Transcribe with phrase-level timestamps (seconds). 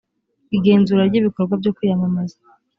[0.57, 2.37] igenzura ry ibikorwa byo kwiyamamaza